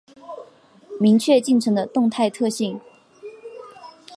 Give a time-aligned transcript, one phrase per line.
[0.99, 2.81] 明确进程的动态特性